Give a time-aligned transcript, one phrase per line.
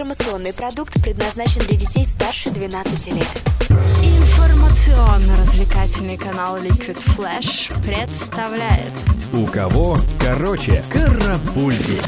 [0.00, 3.44] Информационный продукт предназначен для детей старше 12 лет.
[3.68, 8.94] Информационно-развлекательный канал Liquid Flash представляет
[9.34, 12.00] У кого короче карапульки.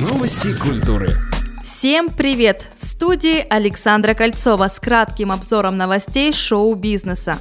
[0.00, 1.10] Новости культуры.
[1.62, 2.66] Всем привет!
[2.78, 7.36] В студии Александра Кольцова с кратким обзором новостей шоу-бизнеса.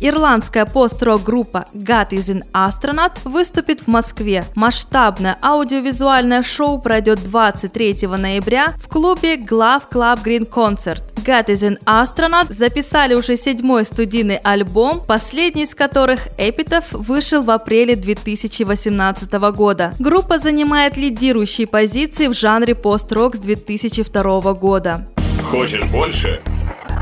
[0.00, 4.44] Ирландская пост-рок-группа God is an Astronaut выступит в Москве.
[4.54, 11.02] Масштабное аудиовизуальное шоу пройдет 23 ноября в клубе Glove Club Green Concert.
[11.24, 17.50] God is an Astronaut записали уже седьмой студийный альбом, последний из которых Epitaph вышел в
[17.50, 19.92] апреле 2018 года.
[19.98, 25.06] Группа занимает лидирующие позиции в жанре пост-рок с 2002 года.
[25.50, 26.40] Хочешь больше?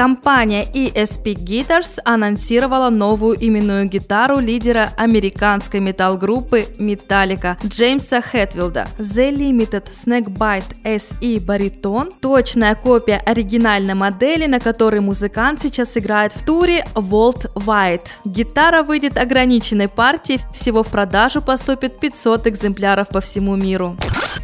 [0.00, 8.86] Компания ESP Guitars анонсировала новую именную гитару лидера американской метал-группы Metallica Джеймса Хэтфилда.
[8.96, 16.46] The Limited Snackbite SE Bariton– точная копия оригинальной модели, на которой музыкант сейчас играет в
[16.46, 18.06] туре Volt White.
[18.24, 23.98] Гитара выйдет ограниченной партией, всего в продажу поступит 500 экземпляров по всему миру.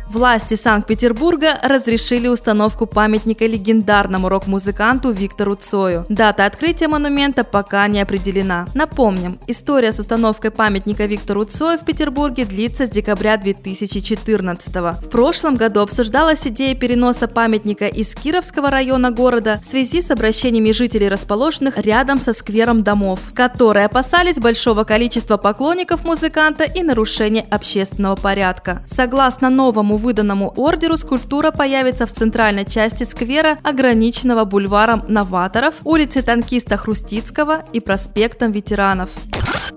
[0.08, 6.04] Власти Санкт-Петербурга разрешили установку памятника легендарному рок-музыканту Виктору Цою.
[6.08, 8.66] Дата открытия монумента пока не определена.
[8.74, 14.92] Напомним, история с установкой памятника Виктору Цою в Петербурге длится с декабря 2014 -го.
[14.92, 20.72] В прошлом году обсуждалась идея переноса памятника из Кировского района города в связи с обращениями
[20.72, 28.16] жителей, расположенных рядом со сквером домов, которые опасались большого количества поклонников музыканта и нарушения общественного
[28.16, 28.82] порядка.
[28.86, 36.76] Согласно новому выданному ордеру скульптура появится в центральной части сквера, ограниченного бульваром Новаторов, улицы танкиста
[36.76, 39.10] Хрустицкого и проспектом ветеранов.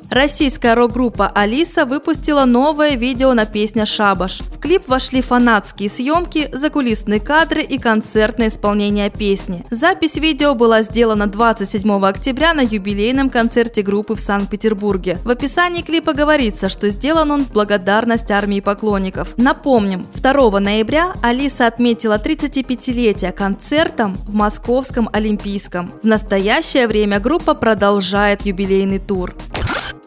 [0.10, 4.40] Российская рок-группа «Алиса» выпустила новое видео на песня «Шабаш».
[4.40, 9.64] В клип вошли фанатские съемки, закулисные кадры и концертное исполнение песни.
[9.70, 15.20] Запись видео была сделана 27 октября на юбилейном концерте группы в Санкт-Петербурге.
[15.24, 19.36] В описании клипа говорится, что сделан он в благодарность армии поклонников.
[19.38, 25.92] Напомним, 2 ноября Алиса отметила 35-летие концертом в Московском Олимпийском.
[26.02, 29.36] В настоящее время группа продолжает юбилейный тур.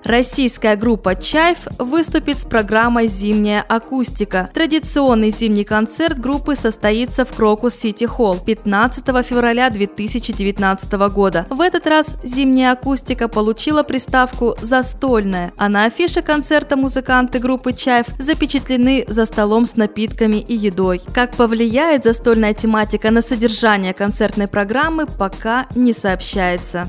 [0.04, 4.50] Российская группа «Чайф» выступит с программой «Зимняя акустика».
[4.52, 11.46] Традиционный зимний концерт группы состоится в Крокус Сити Холл 15 февраля 2019 года.
[11.50, 18.06] В этот раз «Зимняя акустика» получила приставку «Застольная», а на афише концерта музыканты группы «Чайф»
[18.18, 21.00] запечатлены за столом с напитками и едой.
[21.14, 26.88] Как повлияет застольная тематика на содержание концертной программы, пока не сообщается.